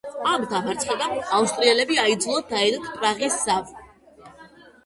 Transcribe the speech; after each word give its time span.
ამ 0.27 0.45
დამარცხებამ 0.53 1.11
ავსტრიელები 1.41 1.99
აიძულა 2.05 2.41
დაედოთ 2.55 2.89
პრაღის 2.97 3.39
ზავი. 3.45 3.79